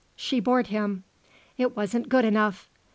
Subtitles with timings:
[0.15, 1.03] She bored him.
[1.59, 2.67] It wasn't good enough.